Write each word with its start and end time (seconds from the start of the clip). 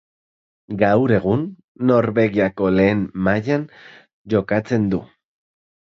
Gaur 0.79 1.13
egun 1.17 1.43
Norvegiako 1.91 2.71
lehen 2.79 3.05
mailan 3.27 3.67
jokatzen 4.35 4.93
du. 4.95 5.07